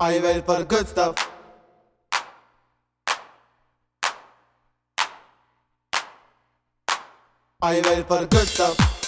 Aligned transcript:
Are 0.00 0.14
you 0.14 0.22
ready 0.22 0.40
for 0.40 0.56
the 0.56 0.64
good 0.64 0.88
stuff? 0.88 1.30
Are 7.60 7.74
you 7.74 7.82
ready 7.82 8.02
for 8.04 8.20
the 8.20 8.26
good 8.26 8.48
stuff? 8.48 8.99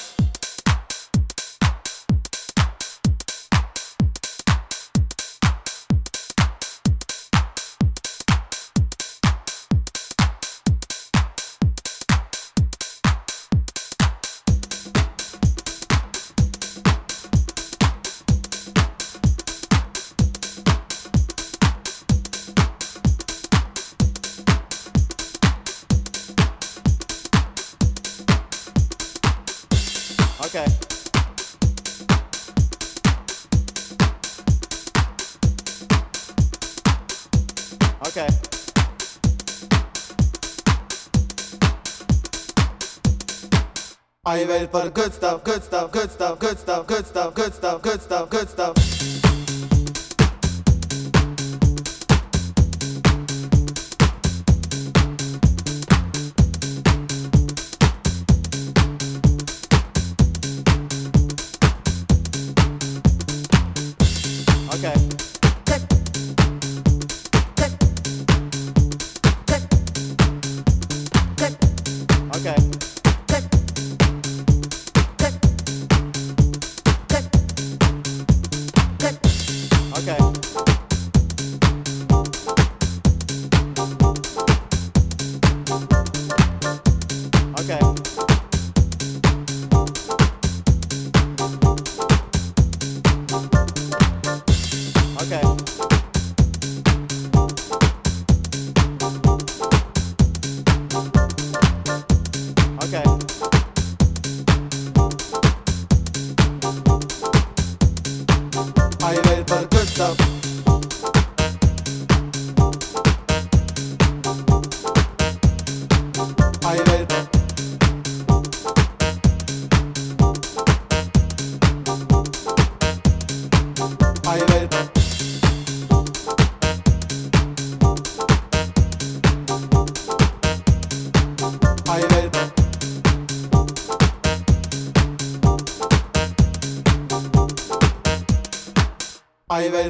For 44.73 44.85
the 44.85 44.91
good 44.91 45.13
stuff? 45.13 45.45
Good 45.45 45.63
stuff, 45.63 45.93
good 45.93 46.11
stuff, 46.11 46.39
good 46.39 46.59
stuff, 46.59 46.87
good 46.87 47.07
stuff, 47.07 47.35
good 47.35 47.55
stuff, 47.55 47.83
good 47.83 48.01
stuff, 48.01 48.31
good 48.31 48.49
stuff. 48.49 49.22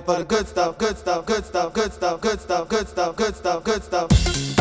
For 0.03 0.19
the 0.19 0.25
good 0.25 0.47
stuff? 0.47 0.79
Good 0.79 0.97
stuff, 0.99 1.27
good 1.27 1.45
stuff, 1.45 1.75
good 1.75 1.93
stuff, 1.93 2.21
good 2.21 2.41
stuff, 2.41 2.69
good 2.69 2.89
stuff, 2.89 3.17
good 3.17 3.37
stuff, 3.37 3.65
good 3.65 3.83
stuff. 3.83 4.52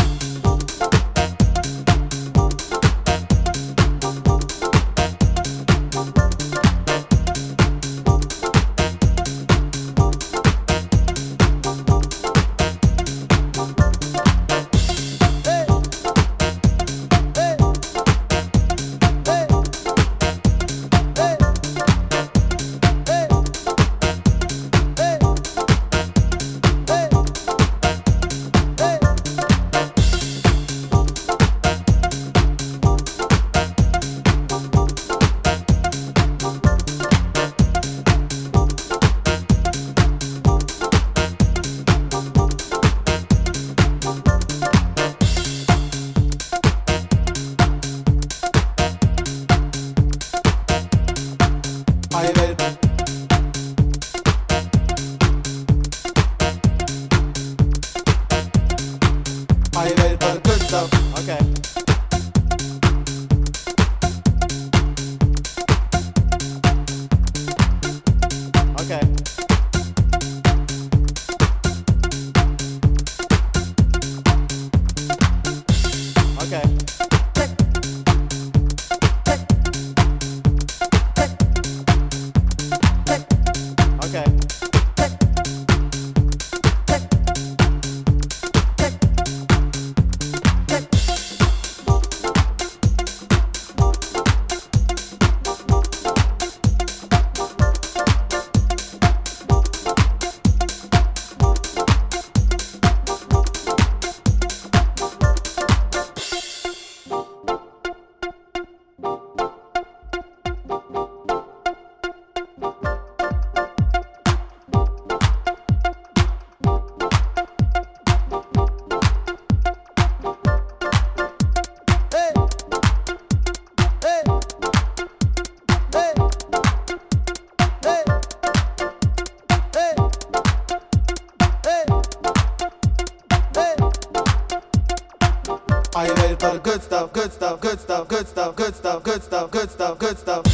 Good 140.11 140.19
stuff, 140.19 140.51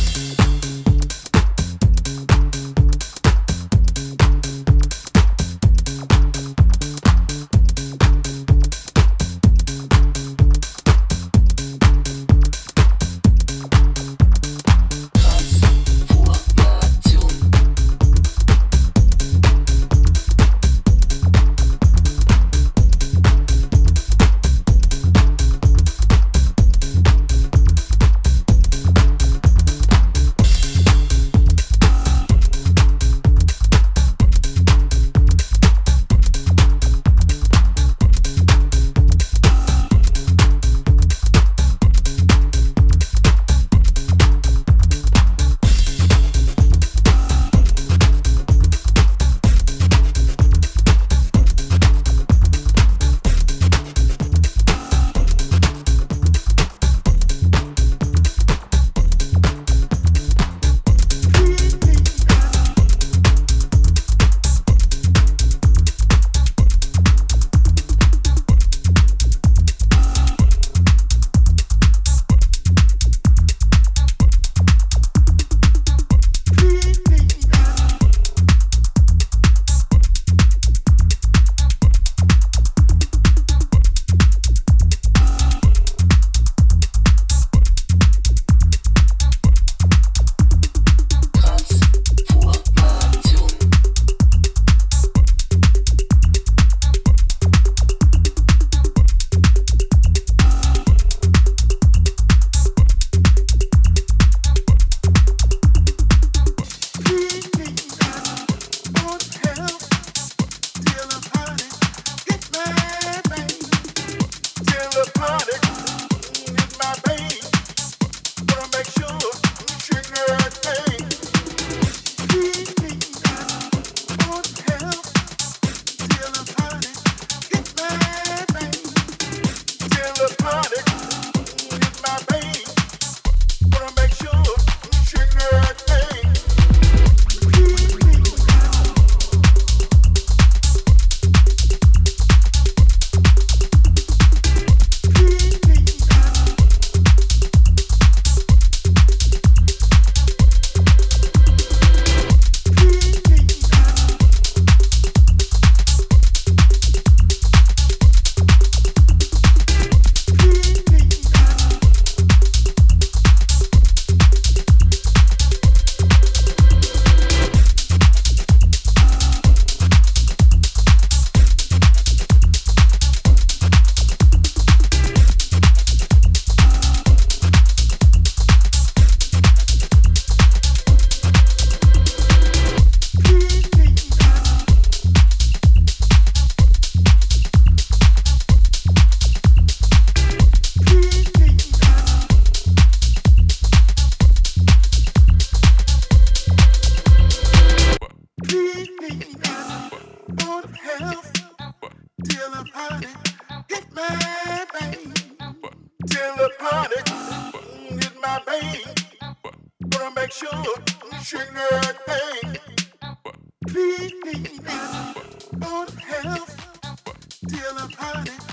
still 217.47 217.77
I'm. 217.99 218.46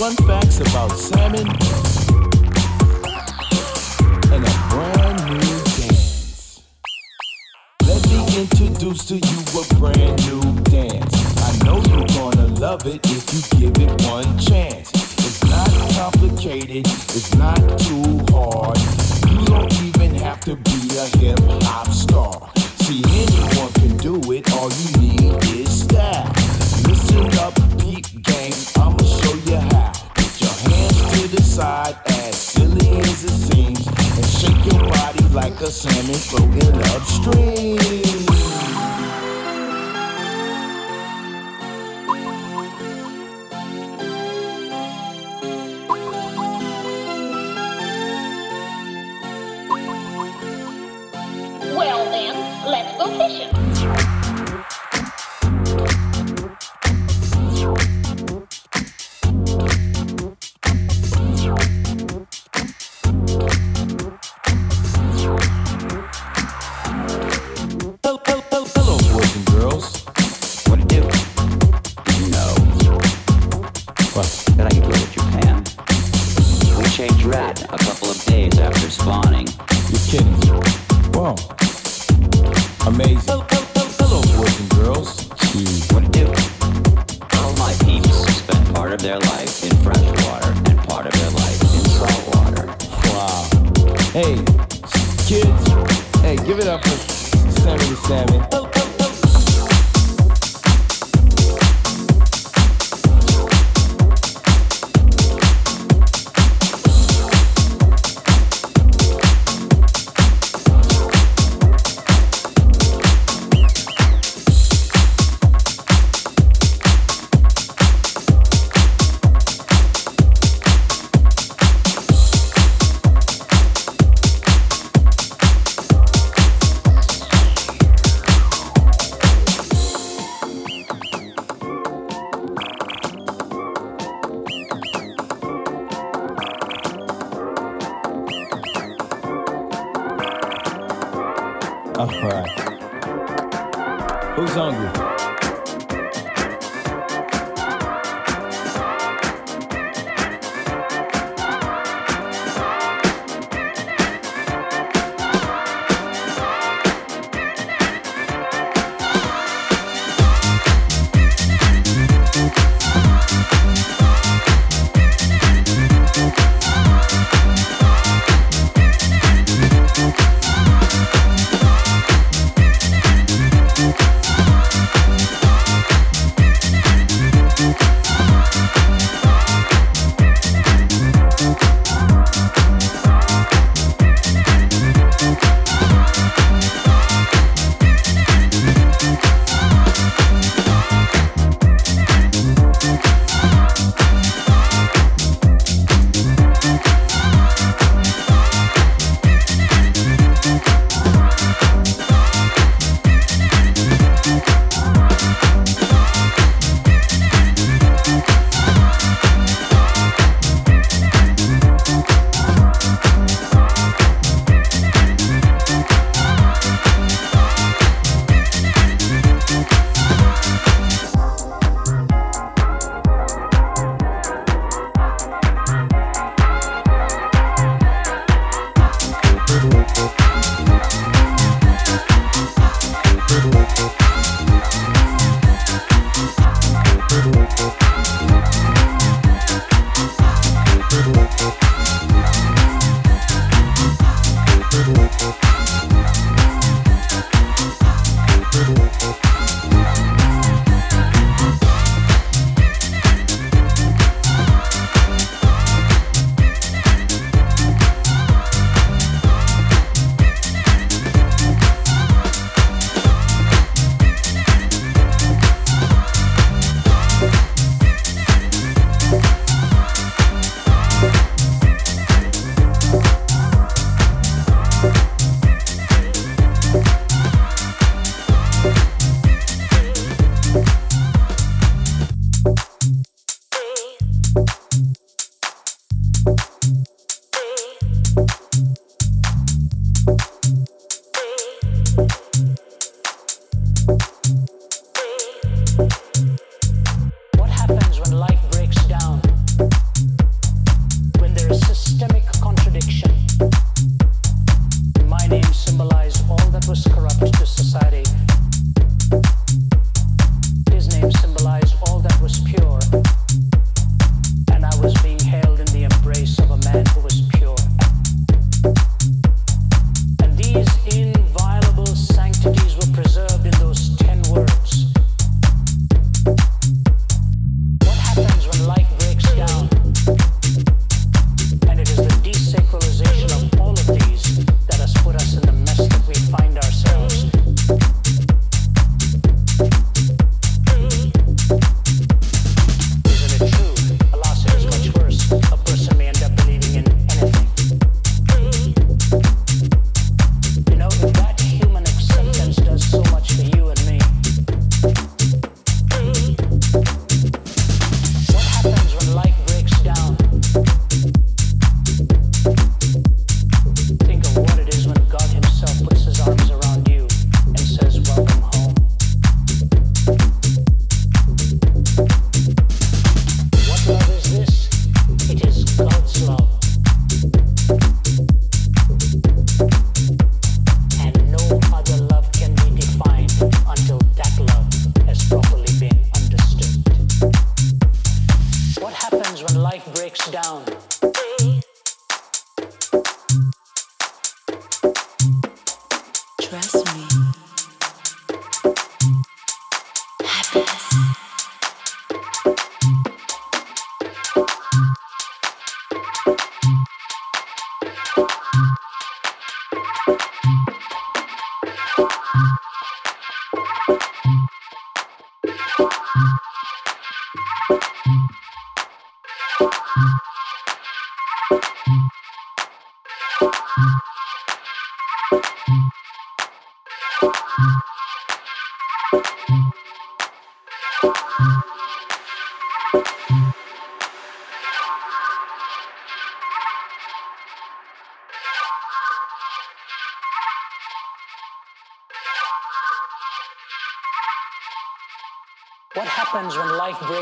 Fun 0.00 0.16
facts 0.26 0.60
about 0.60 0.98
salmon 0.98 1.89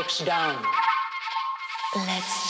life 0.09 0.17
breaks 0.17 0.25
down? 0.25 0.63
Let's 1.95 2.48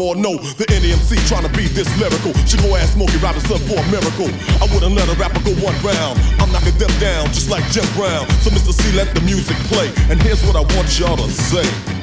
all 0.00 0.14
know 0.14 0.36
the 0.56 0.66
NEMC 0.66 1.16
trying 1.28 1.46
to 1.46 1.52
be 1.56 1.66
this 1.68 1.88
lyrical. 1.98 2.32
She 2.46 2.56
go 2.58 2.76
ask 2.76 2.94
Smokey 2.94 3.18
Robinson 3.18 3.58
for 3.68 3.78
a 3.78 3.86
miracle. 3.90 4.30
I 4.62 4.68
wouldn't 4.72 4.94
let 4.94 5.08
a 5.08 5.16
rapper 5.18 5.40
go 5.42 5.52
one 5.64 5.76
round. 5.82 6.18
I'm 6.40 6.50
knocking 6.52 6.76
them 6.78 6.92
down 7.00 7.26
just 7.32 7.50
like 7.50 7.64
Jim 7.70 7.86
Brown. 7.94 8.28
So 8.42 8.50
Mr. 8.50 8.72
C, 8.72 8.96
let 8.96 9.14
the 9.14 9.20
music 9.22 9.56
play. 9.72 9.88
And 10.10 10.20
here's 10.22 10.42
what 10.44 10.56
I 10.56 10.64
want 10.76 10.98
y'all 10.98 11.16
to 11.16 11.30
say. 11.30 11.95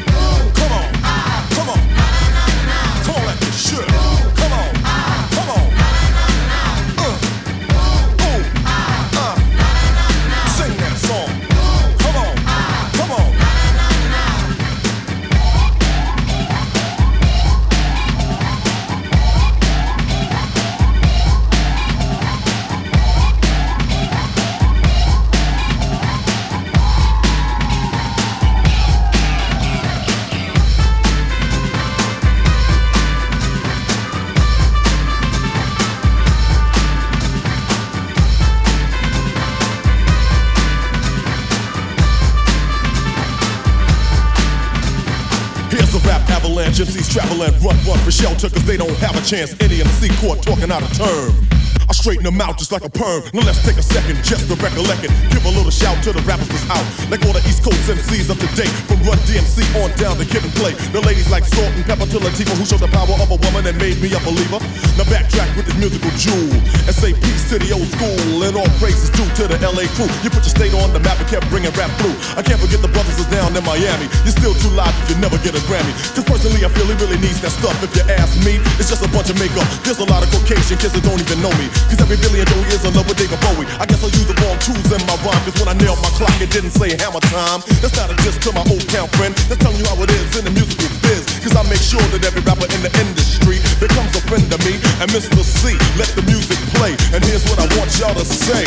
For 48.00 48.12
shelter 48.12 48.50
cause 48.50 48.66
they 48.66 48.78
don't 48.78 48.96
have 48.98 49.16
a 49.16 49.22
chance. 49.26 49.56
Any 49.62 49.82
MC 49.82 50.10
court 50.20 50.42
talking 50.42 50.72
out 50.72 50.84
of 50.84 50.92
term. 50.98 51.63
I 51.94 51.96
straighten 52.02 52.26
them 52.26 52.42
out 52.42 52.58
just 52.58 52.74
like 52.74 52.82
a 52.82 52.90
perm. 52.90 53.22
Now 53.38 53.46
let's 53.46 53.62
take 53.62 53.78
a 53.78 53.86
second 53.86 54.18
just 54.26 54.50
to 54.50 54.58
recollect 54.58 55.06
it. 55.06 55.14
Give 55.30 55.46
a 55.46 55.54
little 55.54 55.70
shout 55.70 55.94
to 56.02 56.10
the 56.10 56.26
rappers 56.26 56.50
that's 56.50 56.66
out. 56.66 56.82
Like 57.14 57.22
all 57.22 57.38
the 57.38 57.44
East 57.46 57.62
Coast 57.62 57.86
MCs 57.86 58.34
up 58.34 58.42
to 58.42 58.50
date. 58.58 58.74
From 58.90 58.98
Run 59.06 59.22
DMC 59.30 59.62
on 59.78 59.94
down 60.02 60.18
to 60.18 60.26
Kid 60.26 60.42
and 60.42 60.50
Play. 60.58 60.74
The 60.90 61.06
ladies 61.06 61.30
like 61.30 61.46
Salt-N-Pepa 61.46 62.10
to 62.10 62.18
Latifah 62.18 62.58
who 62.58 62.66
showed 62.66 62.82
the 62.82 62.90
power 62.90 63.14
of 63.14 63.30
a 63.30 63.38
woman 63.46 63.70
and 63.70 63.78
made 63.78 64.02
me 64.02 64.10
a 64.10 64.18
believer. 64.26 64.58
Now 64.98 65.06
backtrack 65.06 65.54
with 65.54 65.70
this 65.70 65.78
musical 65.78 66.10
jewel 66.18 66.58
and 66.90 66.98
say 66.98 67.14
peace 67.14 67.46
to 67.54 67.62
the 67.62 67.70
old 67.70 67.86
school 67.86 68.42
and 68.42 68.58
all 68.58 68.72
praises 68.82 69.14
due 69.14 69.30
to 69.46 69.54
the 69.54 69.62
LA 69.62 69.86
crew. 69.94 70.10
You 70.26 70.34
put 70.34 70.42
your 70.50 70.56
state 70.58 70.74
on 70.74 70.98
the 70.98 71.02
map 71.06 71.22
and 71.22 71.30
kept 71.30 71.46
bringing 71.54 71.78
rap 71.78 71.94
through. 72.02 72.18
I 72.34 72.42
can't 72.42 72.58
forget 72.58 72.82
the 72.82 72.90
brothers 72.90 73.22
that's 73.22 73.30
down 73.30 73.54
in 73.54 73.62
Miami. 73.70 74.10
You're 74.26 74.34
still 74.34 74.58
too 74.58 74.74
live 74.74 74.98
if 75.06 75.14
you 75.14 75.18
never 75.22 75.38
get 75.46 75.54
a 75.54 75.62
Grammy. 75.70 75.94
Cause 76.18 76.26
personally 76.26 76.66
I 76.66 76.74
feel 76.74 76.90
he 76.90 76.98
really 76.98 77.22
needs 77.22 77.38
that 77.46 77.54
stuff. 77.54 77.78
If 77.86 77.94
you 77.94 78.02
ask 78.18 78.34
me, 78.42 78.58
it's 78.82 78.90
just 78.90 79.06
a 79.06 79.12
bunch 79.14 79.30
of 79.30 79.38
makeup. 79.38 79.70
There's 79.86 80.02
a 80.02 80.10
lot 80.10 80.26
of 80.26 80.34
Caucasian 80.34 80.82
kids 80.82 80.98
that 80.98 81.06
don't 81.06 81.22
even 81.22 81.38
know 81.38 81.54
me. 81.62 81.70
Cause 81.90 82.00
every 82.02 82.18
billion 82.20 82.46
Joey 82.48 82.68
is 82.72 82.84
in 82.86 82.94
love 82.94 83.08
with 83.08 83.18
David 83.18 83.40
Bowie. 83.42 83.68
I 83.80 83.86
guess 83.86 84.04
I'll 84.04 84.14
use 84.14 84.28
the 84.28 84.38
wrong 84.44 84.58
tools 84.60 84.90
in 84.92 85.02
my 85.10 85.18
rhyme. 85.26 85.42
Cause 85.44 85.58
when 85.60 85.70
I 85.70 85.76
nailed 85.76 86.00
my 86.04 86.12
clock, 86.16 86.34
it 86.40 86.52
didn't 86.52 86.76
say 86.76 86.96
hammer 86.96 87.24
time. 87.34 87.66
That's 87.82 87.96
not 87.98 88.12
a 88.12 88.16
diss 88.24 88.38
to 88.48 88.52
my 88.56 88.64
Oaktown 88.70 89.10
friend. 89.18 89.34
That's 89.50 89.62
telling 89.62 89.80
you 89.80 89.88
how 89.88 90.00
it 90.04 90.12
is 90.12 90.36
in 90.38 90.46
the 90.46 90.54
musical 90.54 90.90
biz. 91.04 91.24
Cause 91.44 91.56
I 91.56 91.64
make 91.68 91.84
sure 91.84 92.04
that 92.16 92.24
every 92.24 92.44
rapper 92.48 92.70
in 92.72 92.82
the 92.82 92.92
industry 93.04 93.60
becomes 93.80 94.14
a 94.16 94.24
friend 94.30 94.48
of 94.48 94.60
me. 94.64 94.80
And 95.04 95.10
Mr. 95.12 95.44
C, 95.44 95.76
let 96.00 96.10
the 96.16 96.24
music 96.24 96.60
play. 96.78 96.96
And 97.12 97.24
here's 97.24 97.44
what 97.52 97.60
I 97.60 97.68
want 97.76 97.92
y'all 98.00 98.16
to 98.16 98.26
say. 98.26 98.64